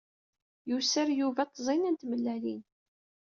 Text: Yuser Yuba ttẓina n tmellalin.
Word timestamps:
Yuser 0.69 1.07
Yuba 1.19 1.43
ttẓina 1.49 1.89
n 1.91 1.95
tmellalin. 1.95 2.61